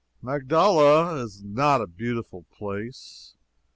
[0.19, 3.35] Magdala is not a beautiful place.